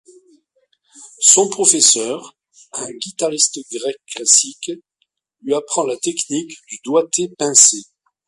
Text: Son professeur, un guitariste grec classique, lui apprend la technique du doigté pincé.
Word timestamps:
Son 1.19 1.47
professeur, 1.47 2.35
un 2.73 2.89
guitariste 2.93 3.59
grec 3.71 3.97
classique, 4.07 4.71
lui 5.43 5.53
apprend 5.53 5.83
la 5.83 5.95
technique 5.95 6.55
du 6.71 6.77
doigté 6.83 7.29
pincé. 7.37 7.83